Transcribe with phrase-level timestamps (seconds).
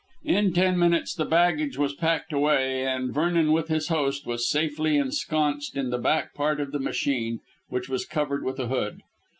[0.25, 4.97] In ten minutes the baggage was packed away, and Vernon with his host was safely
[4.97, 7.39] ensconced in the back part of the machine,
[7.69, 9.03] which was covered with a hood.